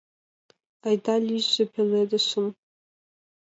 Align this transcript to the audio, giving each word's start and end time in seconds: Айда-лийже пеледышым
Айда-лийже 0.87 1.63
пеледышым 1.73 2.47